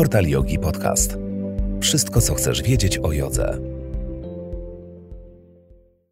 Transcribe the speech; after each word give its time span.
Portal 0.00 0.26
Yogi 0.26 0.58
Podcast. 0.58 1.16
Wszystko, 1.80 2.20
co 2.20 2.34
chcesz 2.34 2.62
wiedzieć 2.62 2.98
o 2.98 3.12
jodze. 3.12 3.58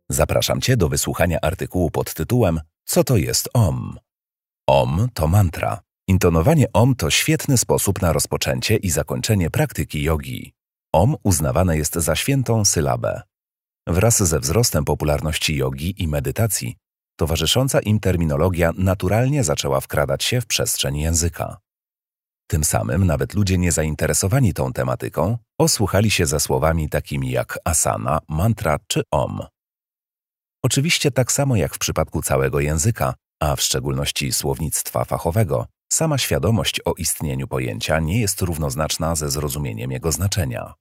Zapraszam 0.08 0.60
Cię 0.60 0.76
do 0.76 0.88
wysłuchania 0.88 1.38
artykułu 1.42 1.90
pod 1.90 2.14
tytułem 2.14 2.60
Co 2.84 3.04
to 3.04 3.16
jest 3.16 3.48
OM? 3.54 3.98
OM 4.66 5.08
to 5.14 5.28
mantra. 5.28 5.80
Intonowanie 6.08 6.72
OM 6.72 6.94
to 6.94 7.10
świetny 7.10 7.58
sposób 7.58 8.02
na 8.02 8.12
rozpoczęcie 8.12 8.76
i 8.76 8.90
zakończenie 8.90 9.50
praktyki 9.50 10.02
jogi. 10.02 10.52
OM 10.92 11.16
uznawane 11.22 11.76
jest 11.76 11.94
za 11.94 12.16
świętą 12.16 12.64
sylabę. 12.64 13.22
Wraz 13.86 14.22
ze 14.22 14.40
wzrostem 14.40 14.84
popularności 14.84 15.56
jogi 15.56 16.02
i 16.02 16.08
medytacji, 16.08 16.76
towarzysząca 17.16 17.80
im 17.80 18.00
terminologia 18.00 18.72
naturalnie 18.76 19.44
zaczęła 19.44 19.80
wkradać 19.80 20.24
się 20.24 20.40
w 20.40 20.46
przestrzeń 20.46 20.98
języka. 20.98 21.58
Tym 22.50 22.64
samym 22.64 23.06
nawet 23.06 23.34
ludzie 23.34 23.58
niezainteresowani 23.58 24.54
tą 24.54 24.72
tematyką 24.72 25.38
osłuchali 25.58 26.10
się 26.10 26.26
za 26.26 26.40
słowami 26.40 26.88
takimi 26.88 27.30
jak 27.30 27.58
asana, 27.64 28.18
mantra 28.28 28.78
czy 28.86 29.02
om. 29.10 29.40
Oczywiście 30.62 31.10
tak 31.10 31.32
samo 31.32 31.56
jak 31.56 31.74
w 31.74 31.78
przypadku 31.78 32.22
całego 32.22 32.60
języka, 32.60 33.14
a 33.40 33.56
w 33.56 33.60
szczególności 33.62 34.32
słownictwa 34.32 35.04
fachowego, 35.04 35.66
sama 35.92 36.18
świadomość 36.18 36.80
o 36.84 36.92
istnieniu 36.92 37.48
pojęcia 37.48 38.00
nie 38.00 38.20
jest 38.20 38.42
równoznaczna 38.42 39.14
ze 39.14 39.30
zrozumieniem 39.30 39.92
jego 39.92 40.12
znaczenia. 40.12 40.74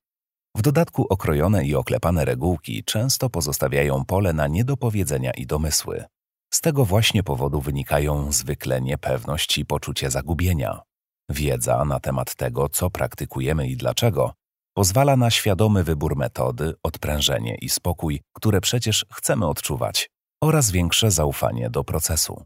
W 0.56 0.62
dodatku 0.62 1.06
okrojone 1.10 1.66
i 1.66 1.76
oklepane 1.76 2.26
regułki 2.26 2.84
często 2.84 3.30
pozostawiają 3.30 4.06
pole 4.06 4.34
na 4.34 4.48
niedopowiedzenia 4.48 5.32
i 5.32 5.46
domysły. 5.46 6.06
Z 6.54 6.62
tego 6.62 6.86
właśnie 6.86 7.24
powodu 7.24 7.62
wynikają 7.62 8.32
zwykle 8.32 8.82
niepewność 8.82 9.58
i 9.58 9.66
poczucie 9.66 10.12
zagubienia. 10.12 10.87
Wiedza 11.30 11.86
na 11.86 12.00
temat 12.00 12.36
tego, 12.36 12.70
co 12.70 12.90
praktykujemy 12.90 13.68
i 13.68 13.78
dlaczego, 13.78 14.34
pozwala 14.74 15.18
na 15.18 15.32
świadomy 15.32 15.84
wybór 15.84 16.16
metody, 16.16 16.74
odprężenie 16.84 17.56
i 17.56 17.70
spokój, 17.70 18.22
które 18.34 18.62
przecież 18.62 19.06
chcemy 19.14 19.48
odczuwać, 19.48 20.10
oraz 20.44 20.72
większe 20.72 21.12
zaufanie 21.12 21.70
do 21.70 21.84
procesu. 21.84 22.46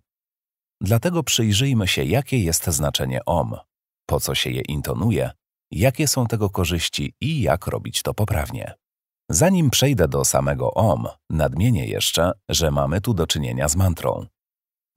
Dlatego 0.81 1.23
przyjrzyjmy 1.23 1.87
się, 1.87 2.03
jakie 2.03 2.39
jest 2.39 2.67
znaczenie 2.67 3.25
OM, 3.25 3.55
po 4.05 4.19
co 4.19 4.35
się 4.35 4.49
je 4.49 4.61
intonuje, 4.61 5.31
jakie 5.71 6.07
są 6.07 6.27
tego 6.27 6.49
korzyści 6.49 7.13
i 7.21 7.41
jak 7.41 7.67
robić 7.67 8.01
to 8.01 8.13
poprawnie. 8.13 8.73
Zanim 9.29 9.69
przejdę 9.69 10.07
do 10.07 10.25
samego 10.25 10.73
OM, 10.73 11.07
nadmienię 11.29 11.87
jeszcze, 11.87 12.31
że 12.49 12.71
mamy 12.71 13.01
tu 13.01 13.13
do 13.13 13.27
czynienia 13.27 13.67
z 13.67 13.75
mantrą. 13.75 14.25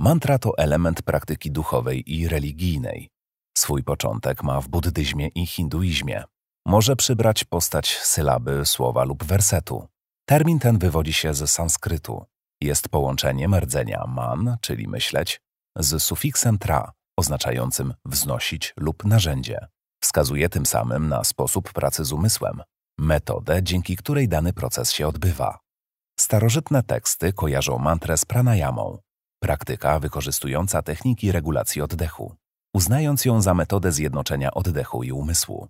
Mantra 0.00 0.38
to 0.38 0.58
element 0.58 1.02
praktyki 1.02 1.50
duchowej 1.50 2.12
i 2.14 2.28
religijnej. 2.28 3.13
Swój 3.58 3.82
początek 3.82 4.42
ma 4.42 4.60
w 4.60 4.68
buddyzmie 4.68 5.28
i 5.28 5.46
hinduizmie. 5.46 6.24
Może 6.66 6.96
przybrać 6.96 7.44
postać 7.44 7.98
sylaby, 7.98 8.66
słowa 8.66 9.04
lub 9.04 9.24
wersetu. 9.24 9.88
Termin 10.28 10.58
ten 10.58 10.78
wywodzi 10.78 11.12
się 11.12 11.34
z 11.34 11.50
sanskrytu. 11.50 12.24
Jest 12.60 12.88
połączeniem 12.88 13.54
rdzenia 13.54 14.04
man, 14.08 14.56
czyli 14.60 14.88
myśleć, 14.88 15.40
z 15.76 16.02
sufiksem 16.02 16.58
tra, 16.58 16.92
oznaczającym 17.18 17.94
wznosić 18.04 18.74
lub 18.76 19.04
narzędzie. 19.04 19.66
Wskazuje 20.02 20.48
tym 20.48 20.66
samym 20.66 21.08
na 21.08 21.24
sposób 21.24 21.72
pracy 21.72 22.04
z 22.04 22.12
umysłem, 22.12 22.62
metodę, 22.98 23.62
dzięki 23.62 23.96
której 23.96 24.28
dany 24.28 24.52
proces 24.52 24.92
się 24.92 25.08
odbywa. 25.08 25.58
Starożytne 26.20 26.82
teksty 26.82 27.32
kojarzą 27.32 27.78
mantrę 27.78 28.16
z 28.16 28.24
pranayamą, 28.24 28.98
praktyka 29.42 29.98
wykorzystująca 30.00 30.82
techniki 30.82 31.32
regulacji 31.32 31.82
oddechu 31.82 32.36
uznając 32.74 33.24
ją 33.24 33.40
za 33.40 33.54
metodę 33.54 33.92
zjednoczenia 33.92 34.54
oddechu 34.54 35.02
i 35.02 35.12
umysłu. 35.12 35.68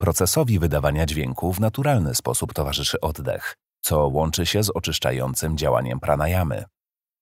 Procesowi 0.00 0.58
wydawania 0.58 1.06
dźwięku 1.06 1.52
w 1.52 1.60
naturalny 1.60 2.14
sposób 2.14 2.54
towarzyszy 2.54 3.00
oddech, 3.00 3.56
co 3.80 4.06
łączy 4.06 4.46
się 4.46 4.62
z 4.62 4.70
oczyszczającym 4.70 5.56
działaniem 5.56 6.00
pranayamy. 6.00 6.64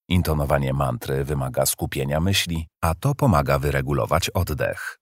Intonowanie 0.09 0.73
mantry 0.73 1.25
wymaga 1.25 1.67
skupienia 1.67 2.21
myśli, 2.21 2.69
a 2.81 2.95
to 2.95 3.15
pomaga 3.15 3.59
wyregulować 3.59 4.31
oddech. 4.31 4.99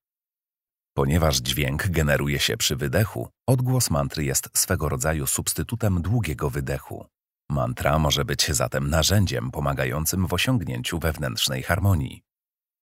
Ponieważ 0.94 1.36
dźwięk 1.36 1.88
generuje 1.88 2.38
się 2.38 2.56
przy 2.56 2.76
wydechu, 2.76 3.28
odgłos 3.48 3.90
mantry 3.90 4.24
jest 4.24 4.48
swego 4.54 4.88
rodzaju 4.88 5.26
substytutem 5.26 6.02
długiego 6.02 6.50
wydechu. 6.50 7.06
Mantra 7.50 7.98
może 7.98 8.24
być 8.24 8.46
zatem 8.52 8.90
narzędziem 8.90 9.50
pomagającym 9.50 10.26
w 10.26 10.32
osiągnięciu 10.32 10.98
wewnętrznej 10.98 11.62
harmonii. 11.62 12.22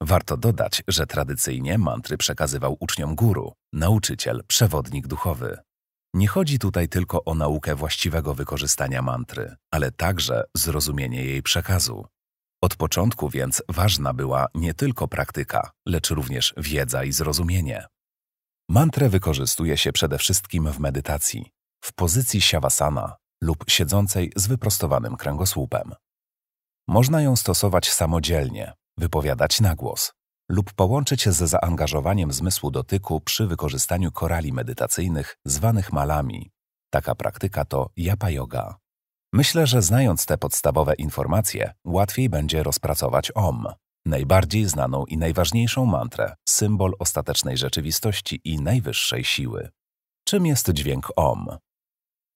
Warto 0.01 0.37
dodać, 0.37 0.83
że 0.89 1.07
tradycyjnie 1.07 1.79
mantry 1.79 2.17
przekazywał 2.17 2.77
uczniom 2.81 3.15
guru, 3.15 3.53
nauczyciel, 3.73 4.45
przewodnik 4.47 5.07
duchowy. 5.07 5.59
Nie 6.15 6.29
chodzi 6.29 6.59
tutaj 6.59 6.89
tylko 6.89 7.25
o 7.25 7.35
naukę 7.35 7.75
właściwego 7.75 8.35
wykorzystania 8.35 9.03
mantry, 9.03 9.57
ale 9.71 9.93
także 9.93 10.45
zrozumienie 10.57 11.25
jej 11.25 11.43
przekazu. 11.43 12.07
Od 12.63 12.77
początku 12.77 13.29
więc 13.29 13.63
ważna 13.69 14.13
była 14.15 14.47
nie 14.55 14.75
tylko 14.75 15.09
praktyka, 15.09 15.71
lecz 15.87 16.11
również 16.11 16.55
wiedza 16.57 17.05
i 17.05 17.13
zrozumienie. 17.13 17.87
Mantrę 18.69 19.09
wykorzystuje 19.09 19.77
się 19.77 19.93
przede 19.93 20.19
wszystkim 20.19 20.73
w 20.73 20.81
medytacji, 20.81 21.51
w 21.85 21.93
pozycji 21.93 22.41
siawasana 22.41 23.17
lub 23.43 23.65
siedzącej 23.69 24.33
z 24.37 24.47
wyprostowanym 24.47 25.17
kręgosłupem. 25.17 25.95
Można 26.89 27.23
ją 27.23 27.37
stosować 27.37 27.91
samodzielnie, 27.91 28.73
wypowiadać 28.99 29.61
na 29.61 29.75
głos 29.75 30.13
lub 30.49 30.73
połączyć 30.73 31.29
z 31.29 31.37
zaangażowaniem 31.37 32.33
zmysłu 32.33 32.71
dotyku 32.71 33.21
przy 33.21 33.47
wykorzystaniu 33.47 34.13
korali 34.13 34.53
medytacyjnych 34.53 35.37
zwanych 35.45 35.93
malami. 35.93 36.51
Taka 36.91 37.15
praktyka 37.15 37.65
to 37.65 37.91
japa 37.97 38.31
yoga. 38.31 38.77
Myślę, 39.33 39.67
że 39.67 39.83
znając 39.83 40.27
te 40.27 40.39
podstawowe 40.39 40.95
informacje, 40.95 41.73
łatwiej 41.85 42.29
będzie 42.29 42.63
rozpracować 42.63 43.33
OM, 43.35 43.67
najbardziej 44.07 44.65
znaną 44.65 45.05
i 45.05 45.19
najważniejszą 45.19 45.87
mantrę, 45.87 46.35
symbol 46.49 46.93
ostatecznej 46.99 47.57
rzeczywistości 47.57 48.41
i 48.45 48.61
najwyższej 48.61 49.25
siły. 49.25 49.69
Czym 50.25 50.47
jest 50.47 50.71
dźwięk 50.71 51.13
OM? 51.17 51.47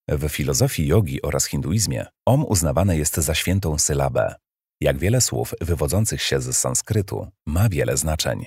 W 0.07 0.29
filozofii 0.29 0.87
jogi 0.87 1.21
oraz 1.21 1.45
hinduizmie 1.45 2.05
OM 2.25 2.45
uznawane 2.45 2.97
jest 2.97 3.15
za 3.15 3.35
świętą 3.35 3.77
sylabę, 3.77 4.35
jak 4.83 4.97
wiele 4.97 5.21
słów 5.21 5.53
wywodzących 5.61 6.21
się 6.21 6.41
z 6.41 6.57
sanskrytu, 6.57 7.27
ma 7.45 7.69
wiele 7.69 7.97
znaczeń. 7.97 8.45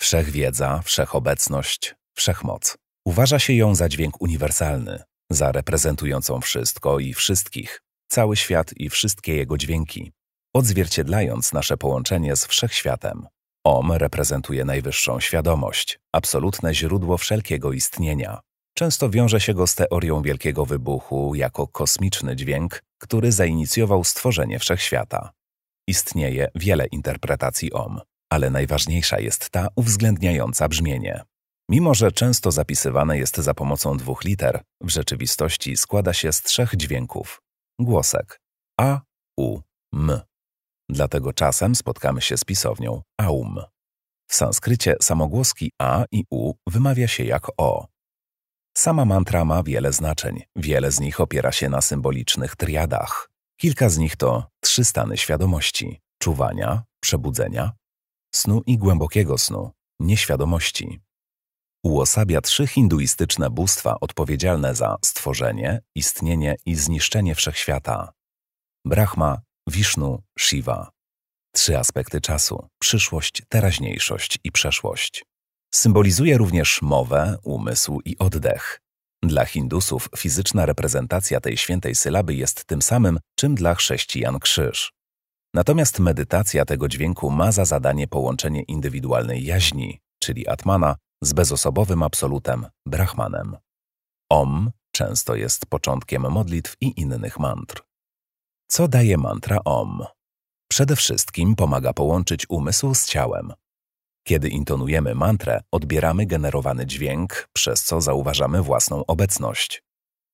Wszechwiedza, 0.00 0.82
wszechobecność, 0.84 1.94
wszechmoc. 2.16 2.76
Uważa 3.04 3.38
się 3.38 3.52
ją 3.52 3.74
za 3.74 3.88
dźwięk 3.88 4.22
uniwersalny, 4.22 5.02
za 5.30 5.52
reprezentującą 5.52 6.40
wszystko 6.40 6.98
i 6.98 7.14
wszystkich, 7.14 7.82
cały 8.08 8.36
świat 8.36 8.72
i 8.76 8.90
wszystkie 8.90 9.36
jego 9.36 9.58
dźwięki, 9.58 10.12
odzwierciedlając 10.54 11.52
nasze 11.52 11.76
połączenie 11.76 12.36
z 12.36 12.46
wszechświatem. 12.46 13.26
Om 13.64 13.92
reprezentuje 13.92 14.64
najwyższą 14.64 15.20
świadomość, 15.20 15.98
absolutne 16.12 16.74
źródło 16.74 17.18
wszelkiego 17.18 17.72
istnienia. 17.72 18.40
Często 18.74 19.10
wiąże 19.10 19.40
się 19.40 19.54
go 19.54 19.66
z 19.66 19.74
teorią 19.74 20.22
wielkiego 20.22 20.66
wybuchu 20.66 21.34
jako 21.34 21.66
kosmiczny 21.66 22.36
dźwięk, 22.36 22.82
który 22.98 23.32
zainicjował 23.32 24.04
stworzenie 24.04 24.58
wszechświata. 24.58 25.30
Istnieje 25.88 26.48
wiele 26.54 26.86
interpretacji 26.86 27.72
OM, 27.72 28.00
ale 28.32 28.50
najważniejsza 28.50 29.20
jest 29.20 29.50
ta 29.50 29.68
uwzględniająca 29.76 30.68
brzmienie. 30.68 31.22
Mimo, 31.70 31.94
że 31.94 32.12
często 32.12 32.50
zapisywane 32.50 33.18
jest 33.18 33.36
za 33.36 33.54
pomocą 33.54 33.96
dwóch 33.96 34.24
liter, 34.24 34.62
w 34.80 34.88
rzeczywistości 34.88 35.76
składa 35.76 36.12
się 36.12 36.32
z 36.32 36.42
trzech 36.42 36.76
dźwięków. 36.76 37.42
Głosek 37.80 38.40
A, 38.80 39.00
U, 39.38 39.60
M. 39.94 40.20
Dlatego 40.88 41.32
czasem 41.32 41.74
spotkamy 41.74 42.20
się 42.20 42.36
z 42.36 42.44
pisownią 42.44 43.02
AUM. 43.20 43.60
W 44.30 44.34
sanskrycie 44.34 44.96
samogłoski 45.02 45.72
A 45.78 46.04
i 46.12 46.24
U 46.30 46.52
wymawia 46.66 47.08
się 47.08 47.24
jak 47.24 47.46
O. 47.56 47.86
Sama 48.76 49.04
mantra 49.04 49.44
ma 49.44 49.62
wiele 49.62 49.92
znaczeń, 49.92 50.42
wiele 50.56 50.90
z 50.90 51.00
nich 51.00 51.20
opiera 51.20 51.52
się 51.52 51.68
na 51.68 51.80
symbolicznych 51.80 52.56
triadach. 52.56 53.30
Kilka 53.60 53.88
z 53.88 53.98
nich 53.98 54.16
to 54.16 54.46
trzy 54.60 54.84
stany 54.84 55.16
świadomości: 55.16 56.00
czuwania, 56.22 56.82
przebudzenia, 57.00 57.72
snu 58.34 58.62
i 58.66 58.78
głębokiego 58.78 59.38
snu, 59.38 59.70
nieświadomości. 60.00 61.00
Uosabia 61.84 62.40
trzy 62.40 62.66
hinduistyczne 62.66 63.50
bóstwa 63.50 63.96
odpowiedzialne 64.00 64.74
za 64.74 64.96
stworzenie, 65.04 65.80
istnienie 65.94 66.56
i 66.66 66.74
zniszczenie 66.74 67.34
wszechświata: 67.34 68.12
Brahma, 68.84 69.40
Vishnu, 69.70 70.22
Shiva. 70.38 70.90
Trzy 71.54 71.78
aspekty 71.78 72.20
czasu: 72.20 72.68
przyszłość, 72.78 73.42
teraźniejszość 73.48 74.38
i 74.44 74.52
przeszłość. 74.52 75.24
Symbolizuje 75.74 76.38
również 76.38 76.82
mowę, 76.82 77.38
umysł 77.42 78.00
i 78.04 78.18
oddech, 78.18 78.80
dla 79.22 79.44
Hindusów 79.44 80.08
fizyczna 80.16 80.66
reprezentacja 80.66 81.40
tej 81.40 81.56
świętej 81.56 81.94
sylaby 81.94 82.34
jest 82.34 82.64
tym 82.64 82.82
samym, 82.82 83.18
czym 83.38 83.54
dla 83.54 83.74
chrześcijan 83.74 84.38
krzyż. 84.38 84.92
Natomiast 85.54 85.98
medytacja 85.98 86.64
tego 86.64 86.88
dźwięku 86.88 87.30
ma 87.30 87.52
za 87.52 87.64
zadanie 87.64 88.08
połączenie 88.08 88.62
indywidualnej 88.62 89.44
jaźni, 89.44 90.00
czyli 90.18 90.48
atmana, 90.48 90.96
z 91.22 91.32
bezosobowym 91.32 92.02
absolutem, 92.02 92.66
Brahmanem. 92.86 93.56
Om 94.30 94.70
często 94.92 95.34
jest 95.34 95.66
początkiem 95.66 96.30
modlitw 96.30 96.76
i 96.80 97.00
innych 97.00 97.38
mantr. 97.38 97.82
Co 98.68 98.88
daje 98.88 99.16
mantra 99.16 99.58
Om? 99.64 100.04
Przede 100.70 100.96
wszystkim 100.96 101.56
pomaga 101.56 101.92
połączyć 101.92 102.46
umysł 102.48 102.94
z 102.94 103.06
ciałem. 103.06 103.52
Kiedy 104.24 104.48
intonujemy 104.48 105.14
mantrę, 105.14 105.60
odbieramy 105.72 106.26
generowany 106.26 106.86
dźwięk, 106.86 107.48
przez 107.52 107.84
co 107.84 108.00
zauważamy 108.00 108.62
własną 108.62 109.06
obecność. 109.06 109.82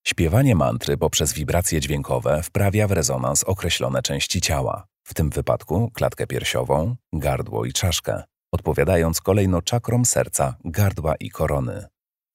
Śpiewanie 0.07 0.55
mantry 0.55 0.97
poprzez 0.97 1.33
wibracje 1.33 1.81
dźwiękowe 1.81 2.43
wprawia 2.43 2.87
w 2.87 2.91
rezonans 2.91 3.43
określone 3.43 4.01
części 4.01 4.41
ciała, 4.41 4.87
w 5.03 5.13
tym 5.13 5.29
wypadku 5.29 5.91
klatkę 5.93 6.27
piersiową, 6.27 6.95
gardło 7.13 7.65
i 7.65 7.73
czaszkę, 7.73 8.23
odpowiadając 8.53 9.21
kolejno 9.21 9.61
czakrom 9.61 10.05
serca, 10.05 10.55
gardła 10.65 11.15
i 11.15 11.29
korony. 11.29 11.87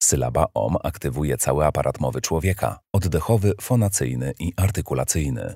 Sylaba 0.03 0.45
OM 0.53 0.75
aktywuje 0.83 1.37
cały 1.37 1.65
aparat 1.65 1.99
mowy 1.99 2.21
człowieka, 2.21 2.79
oddechowy, 2.93 3.53
fonacyjny 3.61 4.33
i 4.39 4.53
artykulacyjny. 4.57 5.55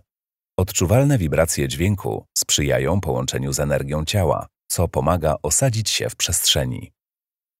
Odczuwalne 0.59 1.17
wibracje 1.17 1.67
dźwięku 1.67 2.25
sprzyjają 2.37 3.01
połączeniu 3.01 3.53
z 3.53 3.59
energią 3.59 4.05
ciała, 4.05 4.47
co 4.67 4.87
pomaga 4.87 5.35
osadzić 5.43 5.89
się 5.89 6.09
w 6.09 6.15
przestrzeni. 6.15 6.91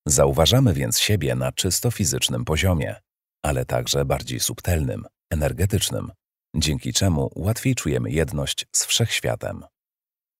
Zauważamy 0.07 0.73
więc 0.73 0.99
siebie 0.99 1.35
na 1.35 1.51
czysto 1.51 1.91
fizycznym 1.91 2.45
poziomie, 2.45 2.95
ale 3.43 3.65
także 3.65 4.05
bardziej 4.05 4.39
subtelnym, 4.39 5.05
energetycznym, 5.31 6.11
dzięki 6.55 6.93
czemu 6.93 7.31
łatwiej 7.35 7.75
czujemy 7.75 8.11
jedność 8.11 8.65
z 8.75 8.85
wszechświatem. 8.85 9.63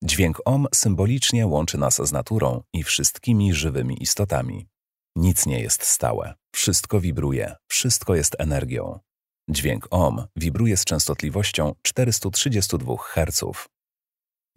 Dźwięk 0.04 0.42
OM 0.46 0.68
symbolicznie 0.74 1.48
łączy 1.48 1.78
nas 1.78 2.08
z 2.08 2.12
naturą 2.12 2.62
i 2.74 2.84
wszystkimi 2.84 3.54
żywymi 3.54 4.04
istotami. 4.04 4.68
Nic 5.16 5.46
nie 5.46 5.62
jest 5.62 5.84
stałe, 5.84 6.34
wszystko 6.56 7.00
wibruje, 7.00 7.56
wszystko 7.68 8.16
jest 8.16 8.36
energią. 8.40 9.00
Dźwięk 9.50 9.88
OM 9.90 10.28
wibruje 10.36 10.78
z 10.78 10.86
częstotliwością 10.86 11.76
432 11.82 12.98
Hz. 12.98 13.44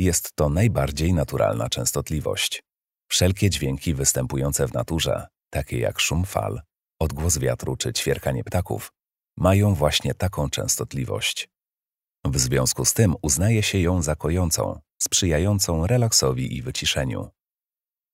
Jest 0.01 0.37
to 0.37 0.49
najbardziej 0.49 1.13
naturalna 1.13 1.69
częstotliwość. 1.69 2.63
Wszelkie 3.11 3.51
dźwięki 3.51 3.95
występujące 3.95 4.69
w 4.69 4.73
naturze, 4.73 5.27
takie 5.51 5.79
jak 5.79 6.01
szum 6.01 6.25
fal, 6.25 6.61
odgłos 7.01 7.39
wiatru 7.39 7.77
czy 7.77 7.93
ćwierkanie 7.93 8.45
ptaków, 8.45 8.93
mają 9.37 9.75
właśnie 9.75 10.15
taką 10.15 10.51
częstotliwość. 10.51 11.49
W 12.25 12.39
związku 12.39 12.85
z 12.85 12.93
tym 12.95 13.15
uznaje 13.23 13.63
się 13.63 13.79
ją 13.79 14.03
za 14.03 14.17
kojącą, 14.17 14.81
sprzyjającą 15.03 15.87
relaksowi 15.87 16.57
i 16.57 16.63
wyciszeniu. 16.63 17.29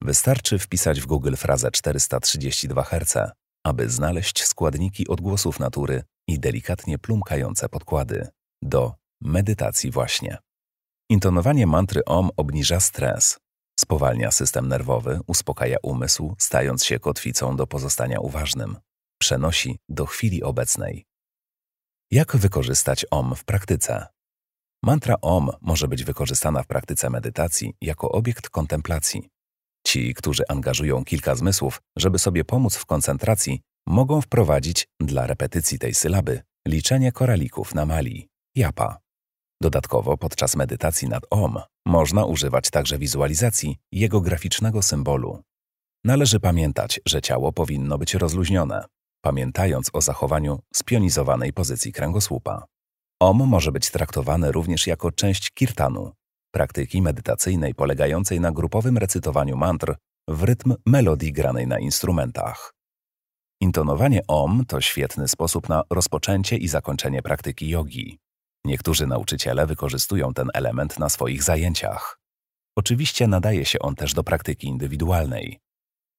Wystarczy 0.02 0.58
wpisać 0.58 1.00
w 1.00 1.06
Google 1.06 1.34
frazę 1.34 1.70
432 1.70 2.82
Hz, 2.82 3.32
aby 3.64 3.90
znaleźć 3.90 4.44
składniki 4.44 5.08
odgłosów 5.08 5.60
natury 5.60 6.02
i 6.28 6.40
delikatnie 6.40 6.98
plumkające 6.98 7.68
podkłady 7.68 8.28
do 8.62 8.94
medytacji 9.20 9.90
właśnie. 9.90 10.38
Intonowanie 11.10 11.66
mantry 11.66 12.04
OM 12.04 12.30
obniża 12.36 12.80
stres, 12.80 13.38
spowalnia 13.80 14.30
system 14.30 14.68
nerwowy, 14.68 15.20
uspokaja 15.26 15.76
umysł, 15.82 16.34
stając 16.38 16.84
się 16.84 16.98
kotwicą 16.98 17.56
do 17.56 17.66
pozostania 17.66 18.20
uważnym, 18.20 18.76
przenosi 19.20 19.78
do 19.88 20.06
chwili 20.06 20.42
obecnej. 20.42 21.06
Jak 22.10 22.36
wykorzystać 22.36 23.06
OM 23.10 23.34
w 23.34 23.44
praktyce? 23.44 24.06
Mantra 24.82 25.16
OM 25.22 25.50
może 25.60 25.88
być 25.88 26.04
wykorzystana 26.04 26.62
w 26.62 26.66
praktyce 26.66 27.10
medytacji 27.10 27.74
jako 27.80 28.08
obiekt 28.12 28.48
kontemplacji. 28.48 29.28
Ci, 29.86 30.14
którzy 30.14 30.42
angażują 30.48 31.04
kilka 31.04 31.34
zmysłów, 31.34 31.82
żeby 31.96 32.18
sobie 32.18 32.44
pomóc 32.44 32.76
w 32.76 32.86
koncentracji, 32.86 33.60
mogą 33.86 34.20
wprowadzić 34.20 34.88
dla 35.00 35.26
repetycji 35.26 35.78
tej 35.78 35.94
sylaby 35.94 36.42
liczenie 36.68 37.12
koralików 37.12 37.74
na 37.74 37.86
mali, 37.86 38.28
japa. 38.54 39.05
Dodatkowo 39.60 40.16
podczas 40.16 40.56
medytacji 40.56 41.08
nad 41.08 41.22
OM 41.30 41.58
można 41.86 42.24
używać 42.24 42.70
także 42.70 42.98
wizualizacji 42.98 43.76
jego 43.92 44.20
graficznego 44.20 44.82
symbolu. 44.82 45.42
Należy 46.04 46.40
pamiętać, 46.40 47.00
że 47.06 47.22
ciało 47.22 47.52
powinno 47.52 47.98
być 47.98 48.14
rozluźnione, 48.14 48.84
pamiętając 49.24 49.90
o 49.92 50.00
zachowaniu 50.00 50.60
spionizowanej 50.74 51.52
pozycji 51.52 51.92
kręgosłupa. 51.92 52.64
OM 53.20 53.36
może 53.36 53.72
być 53.72 53.90
traktowany 53.90 54.52
również 54.52 54.86
jako 54.86 55.12
część 55.12 55.50
kirtanu, 55.50 56.12
praktyki 56.52 57.02
medytacyjnej 57.02 57.74
polegającej 57.74 58.40
na 58.40 58.52
grupowym 58.52 58.98
recytowaniu 58.98 59.56
mantr 59.56 59.96
w 60.28 60.42
rytm 60.42 60.74
melodii 60.86 61.32
granej 61.32 61.66
na 61.66 61.78
instrumentach. 61.78 62.72
Intonowanie 63.60 64.20
OM 64.28 64.64
to 64.68 64.80
świetny 64.80 65.28
sposób 65.28 65.68
na 65.68 65.82
rozpoczęcie 65.90 66.56
i 66.56 66.68
zakończenie 66.68 67.22
praktyki 67.22 67.68
jogi. 67.68 68.18
Niektórzy 68.66 69.06
nauczyciele 69.06 69.66
wykorzystują 69.66 70.34
ten 70.34 70.48
element 70.54 70.98
na 70.98 71.08
swoich 71.08 71.42
zajęciach. 71.42 72.18
Oczywiście 72.76 73.26
nadaje 73.26 73.64
się 73.64 73.78
on 73.78 73.94
też 73.94 74.14
do 74.14 74.24
praktyki 74.24 74.66
indywidualnej. 74.66 75.58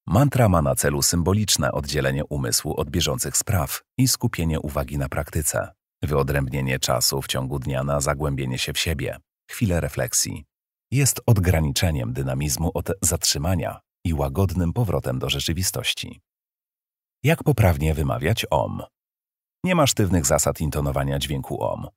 Mantra 0.08 0.50
ma 0.50 0.62
na 0.62 0.76
celu 0.76 1.02
symboliczne 1.02 1.72
oddzielenie 1.72 2.26
umysłu 2.26 2.74
od 2.80 2.90
bieżących 2.90 3.38
spraw 3.38 3.82
i 3.98 4.08
skupienie 4.08 4.60
uwagi 4.60 4.98
na 4.98 5.10
praktyce, 5.10 5.72
wyodrębnienie 6.04 6.80
czasu 6.80 7.22
w 7.22 7.28
ciągu 7.28 7.60
dnia 7.60 7.84
na 7.84 8.02
zagłębienie 8.02 8.58
się 8.58 8.74
w 8.74 8.80
siebie, 8.80 9.18
chwilę 9.52 9.82
refleksji. 9.82 10.46
Jest 10.92 11.22
odgraniczeniem 11.26 12.14
dynamizmu 12.14 12.72
od 12.74 12.92
zatrzymania 13.02 13.80
i 14.06 14.14
łagodnym 14.14 14.74
powrotem 14.74 15.20
do 15.20 15.30
rzeczywistości. 15.30 16.22
Jak 17.24 17.44
poprawnie 17.44 17.94
wymawiać 17.94 18.46
OM? 18.50 18.82
Nie 19.64 19.76
ma 19.76 19.88
sztywnych 19.88 20.26
zasad 20.26 20.62
intonowania 20.62 21.20
dźwięku 21.20 21.64
OM. 21.64 21.88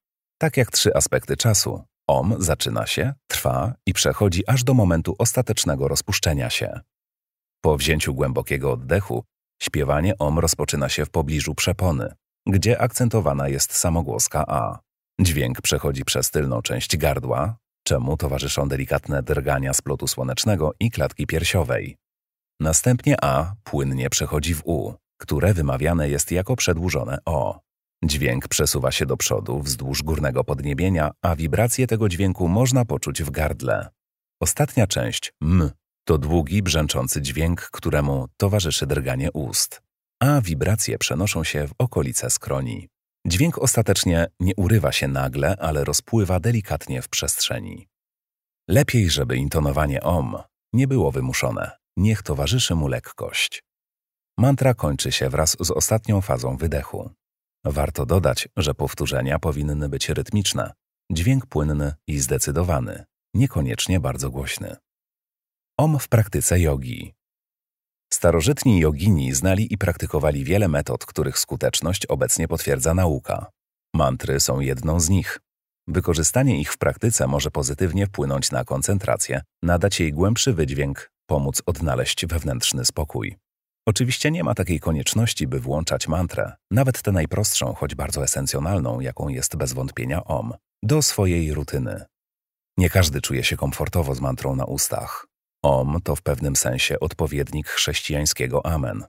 Tak 0.43 0.57
jak 0.57 0.71
trzy 0.71 0.95
aspekty 0.95 1.37
czasu, 1.37 1.85
OM 2.09 2.35
zaczyna 2.39 2.87
się, 2.87 3.15
trwa 3.27 3.75
i 3.87 3.93
przechodzi 3.93 4.49
aż 4.49 4.65
do 4.65 4.75
momentu 4.75 5.15
ostatecznego 5.19 5.89
rozpuszczenia 5.89 6.51
się. 6.51 6.81
Po 7.65 7.77
wzięciu 7.77 8.15
głębokiego 8.15 8.73
oddechu, 8.73 9.25
śpiewanie 9.63 10.19
OM 10.19 10.39
rozpoczyna 10.39 10.89
się 10.89 11.05
w 11.05 11.11
pobliżu 11.11 11.55
przepony, 11.55 12.15
gdzie 12.49 12.81
akcentowana 12.81 13.49
jest 13.49 13.73
samogłoska 13.73 14.45
A. 14.47 14.79
Dźwięk 15.21 15.61
przechodzi 15.61 16.05
przez 16.05 16.31
tylną 16.31 16.63
część 16.63 16.97
gardła, 16.97 17.57
czemu 17.87 18.17
towarzyszą 18.17 18.69
delikatne 18.69 19.23
drgania 19.23 19.73
splotu 19.73 20.07
słonecznego 20.07 20.73
i 20.81 20.91
klatki 20.91 21.27
piersiowej. 21.27 21.97
Następnie 22.61 23.25
A 23.25 23.55
płynnie 23.65 24.11
przechodzi 24.11 24.55
w 24.55 24.67
U, 24.67 24.95
które 25.21 25.55
wymawiane 25.55 26.09
jest 26.09 26.33
jako 26.33 26.57
przedłużone 26.57 27.19
O. 27.25 27.61
Dźwięk 28.05 28.49
przesuwa 28.49 28.93
się 28.93 29.07
do 29.07 29.17
przodu 29.17 29.61
wzdłuż 29.61 30.03
górnego 30.03 30.45
podniebienia, 30.45 31.11
a 31.23 31.37
wibrację 31.37 31.87
tego 31.87 32.09
dźwięku 32.09 32.49
można 32.49 32.85
poczuć 32.85 33.23
w 33.23 33.31
gardle. 33.31 33.89
Ostatnia 34.43 34.87
część, 34.87 35.33
m, 35.43 35.71
to 36.05 36.19
długi, 36.19 36.63
brzęczący 36.63 37.23
dźwięk, 37.23 37.61
któremu 37.61 38.27
towarzyszy 38.37 38.87
drganie 38.87 39.33
ust, 39.33 39.83
a 40.23 40.41
wibracje 40.41 40.99
przenoszą 40.99 41.45
się 41.45 41.69
w 41.69 41.73
okolice 41.79 42.31
skroni. 42.31 42.89
Dźwięk 43.27 43.59
ostatecznie 43.59 44.27
nie 44.41 44.57
urywa 44.57 44.93
się 44.93 45.09
nagle, 45.09 45.57
ale 45.57 45.85
rozpływa 45.85 46.41
delikatnie 46.41 47.03
w 47.03 47.09
przestrzeni. 47.09 47.89
Lepiej, 48.69 49.11
żeby 49.11 49.37
intonowanie 49.37 50.03
om 50.03 50.37
nie 50.73 50.89
było 50.89 51.13
wymuszone, 51.13 51.71
niech 51.97 52.23
towarzyszy 52.23 52.75
mu 52.75 52.89
lekkość. 52.89 53.63
Mantra 54.39 54.75
kończy 54.75 55.13
się 55.13 55.29
wraz 55.29 55.57
z 55.61 55.71
ostatnią 55.71 56.21
fazą 56.21 56.57
wydechu. 56.57 57.11
Warto 57.65 58.07
dodać, 58.07 58.49
że 58.57 58.75
powtórzenia 58.75 59.39
powinny 59.39 59.89
być 59.89 60.09
rytmiczne, 60.09 60.73
dźwięk 61.13 61.47
płynny 61.47 61.95
i 62.07 62.19
zdecydowany, 62.19 63.05
niekoniecznie 63.35 64.01
bardzo 64.01 64.31
głośny. 64.31 64.77
Om 65.79 65.99
w 65.99 66.09
praktyce 66.09 66.61
jogi. 66.61 67.15
Starożytni 68.13 68.81
jogini 68.81 69.35
znali 69.35 69.75
i 69.75 69.79
praktykowali 69.79 70.45
wiele 70.45 70.69
metod, 70.69 71.07
których 71.07 71.39
skuteczność 71.39 72.07
obecnie 72.07 72.49
potwierdza 72.49 72.95
nauka. 72.95 73.51
Mantry 73.95 74.41
są 74.41 74.61
jedną 74.61 75.01
z 75.01 75.09
nich. 75.09 75.41
Wykorzystanie 75.89 76.61
ich 76.61 76.73
w 76.73 76.79
praktyce 76.79 77.27
może 77.27 77.51
pozytywnie 77.51 78.07
wpłynąć 78.07 78.51
na 78.51 78.65
koncentrację, 78.65 79.43
nadać 79.63 80.01
jej 80.01 80.13
głębszy 80.13 80.55
wydźwięk, 80.55 81.11
pomóc 81.27 81.63
odnaleźć 81.67 82.27
wewnętrzny 82.27 82.85
spokój. 82.85 83.37
Oczywiście 83.87 84.31
nie 84.31 84.45
ma 84.45 84.55
takiej 84.55 84.81
konieczności, 84.81 85.47
by 85.47 85.61
włączać 85.61 86.09
mantrę, 86.09 86.53
nawet 86.71 87.03
tę 87.03 87.13
najprostszą, 87.13 87.75
choć 87.75 87.95
bardzo 87.95 88.25
esencjonalną, 88.25 89.01
jaką 89.01 89.29
jest 89.29 89.57
bez 89.57 89.73
wątpienia 89.73 90.25
OM, 90.25 90.53
do 90.83 91.03
swojej 91.03 91.55
rutyny. 91.55 92.05
Nie 92.79 92.91
każdy 92.91 93.21
czuje 93.21 93.45
się 93.45 93.57
komfortowo 93.57 94.15
z 94.15 94.21
mantrą 94.21 94.57
na 94.57 94.65
ustach. 94.65 95.27
OM 95.65 95.99
to 96.05 96.17
w 96.17 96.23
pewnym 96.23 96.57
sensie 96.57 97.01
odpowiednik 97.01 97.69
chrześcijańskiego 97.69 98.67
Amen. 98.67 99.05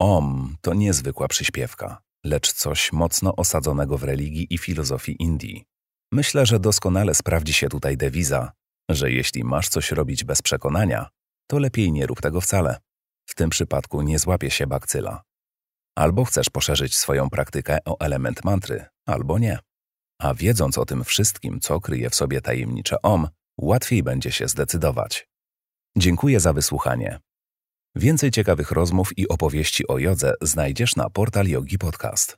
OM 0.00 0.56
to 0.60 0.74
niezwykła 0.74 1.28
przyśpiewka, 1.28 1.98
lecz 2.24 2.52
coś 2.52 2.92
mocno 2.92 3.36
osadzonego 3.36 3.98
w 3.98 4.04
religii 4.04 4.46
i 4.50 4.58
filozofii 4.58 5.16
Indii. 5.22 5.64
Myślę, 6.12 6.46
że 6.46 6.60
doskonale 6.60 7.14
sprawdzi 7.14 7.52
się 7.52 7.68
tutaj 7.68 7.96
dewiza, 7.96 8.52
że 8.90 9.12
jeśli 9.12 9.44
masz 9.44 9.68
coś 9.68 9.92
robić 9.92 10.24
bez 10.24 10.42
przekonania, 10.42 11.08
to 11.50 11.58
lepiej 11.58 11.92
nie 11.92 12.06
rób 12.06 12.20
tego 12.20 12.40
wcale. 12.40 12.78
W 13.28 13.34
tym 13.34 13.50
przypadku 13.50 14.02
nie 14.02 14.18
złapie 14.18 14.50
się 14.50 14.66
bakcyla. 14.66 15.22
Albo 15.96 16.24
chcesz 16.24 16.50
poszerzyć 16.50 16.96
swoją 16.96 17.30
praktykę 17.30 17.78
o 17.84 18.00
element 18.00 18.44
mantry, 18.44 18.86
albo 19.06 19.38
nie. 19.38 19.58
A 20.20 20.34
wiedząc 20.34 20.78
o 20.78 20.84
tym 20.84 21.04
wszystkim, 21.04 21.60
co 21.60 21.80
kryje 21.80 22.10
w 22.10 22.14
sobie 22.14 22.40
tajemnicze 22.40 23.02
OM, 23.02 23.28
łatwiej 23.60 24.02
będzie 24.02 24.32
się 24.32 24.48
zdecydować. 24.48 25.28
Dziękuję 25.96 26.40
za 26.40 26.52
wysłuchanie. 26.52 27.20
Więcej 27.96 28.30
ciekawych 28.30 28.70
rozmów 28.70 29.18
i 29.18 29.28
opowieści 29.28 29.88
o 29.88 29.98
jodze 29.98 30.34
znajdziesz 30.42 30.96
na 30.96 31.10
portal 31.10 31.46
Yogi 31.46 31.78
Podcast. 31.78 32.36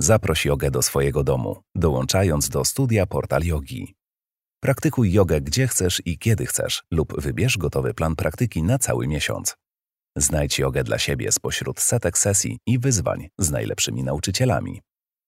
Zaproś 0.00 0.44
jogę 0.44 0.70
do 0.70 0.82
swojego 0.82 1.24
domu, 1.24 1.62
dołączając 1.74 2.48
do 2.48 2.64
studia 2.64 3.06
Portal 3.06 3.42
Yogi. 3.42 3.94
Praktykuj 4.60 5.12
jogę 5.12 5.40
gdzie 5.40 5.68
chcesz 5.68 6.02
i 6.04 6.18
kiedy 6.18 6.46
chcesz 6.46 6.82
lub 6.90 7.20
wybierz 7.20 7.58
gotowy 7.58 7.94
plan 7.94 8.16
praktyki 8.16 8.62
na 8.62 8.78
cały 8.78 9.08
miesiąc. 9.08 9.61
Znajdź 10.16 10.58
jogę 10.58 10.84
dla 10.84 10.98
siebie 10.98 11.32
spośród 11.32 11.80
setek 11.80 12.18
sesji 12.18 12.58
i 12.66 12.78
wyzwań 12.78 13.28
z 13.38 13.50
najlepszymi 13.50 14.04
nauczycielami. 14.04 14.80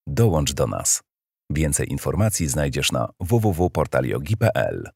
Dołącz 0.07 0.53
do 0.53 0.67
nas. 0.67 1.03
Więcej 1.51 1.91
informacji 1.91 2.49
znajdziesz 2.49 2.93
na 2.93 3.09
www.portalyogi.pl. 3.21 4.91